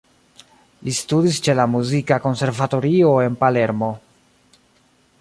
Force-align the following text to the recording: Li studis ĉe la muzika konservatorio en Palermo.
Li 0.87 0.93
studis 0.99 1.37
ĉe 1.49 1.55
la 1.59 1.67
muzika 1.75 2.19
konservatorio 2.25 3.15
en 3.27 3.39
Palermo. 3.45 3.95